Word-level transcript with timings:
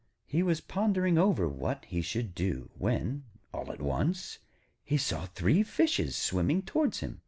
He 0.25 0.41
was 0.41 0.61
pondering 0.61 1.19
over 1.19 1.47
what 1.47 1.85
he 1.85 2.01
should 2.01 2.33
do, 2.33 2.71
when, 2.75 3.23
all 3.53 3.71
at 3.71 3.83
once, 3.83 4.39
he 4.83 4.97
saw 4.97 5.27
three 5.27 5.61
Fishes 5.61 6.15
swimming 6.15 6.63
towards 6.63 7.01
him. 7.01 7.19